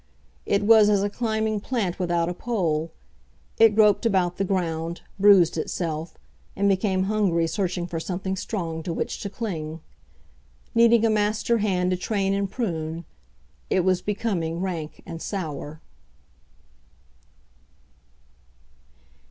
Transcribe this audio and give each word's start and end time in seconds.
It 0.47 0.63
was 0.63 0.89
as 0.89 1.03
a 1.03 1.11
climbing 1.11 1.59
plant 1.59 1.99
without 1.99 2.27
a 2.27 2.33
pole 2.33 2.91
it 3.59 3.75
groped 3.75 4.03
about 4.03 4.37
the 4.37 4.43
ground, 4.43 5.01
bruised 5.19 5.59
itself, 5.59 6.17
and 6.55 6.67
became 6.67 7.03
hungry 7.03 7.45
searching 7.45 7.85
for 7.85 7.99
something 7.99 8.35
strong 8.35 8.81
to 8.81 8.93
which 8.93 9.19
to 9.19 9.29
cling. 9.29 9.79
Needing 10.73 11.05
a 11.05 11.09
master 11.11 11.59
hand 11.59 11.91
to 11.91 11.97
train 11.97 12.33
and 12.33 12.49
prune, 12.49 13.05
it 13.69 13.81
was 13.81 14.01
becoming 14.01 14.59
rank 14.59 15.03
and 15.05 15.21
sour. 15.21 15.81